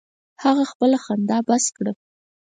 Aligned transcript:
هغه 0.43 0.63
خپله 0.71 0.97
خندا 1.05 1.37
بس 1.47 1.65
کړه. 1.77 1.91